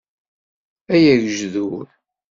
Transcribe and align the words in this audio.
A 0.93 0.95
agejdur! 1.15 1.87